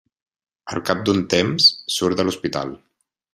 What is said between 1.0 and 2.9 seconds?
d'un temps surt de l'hospital.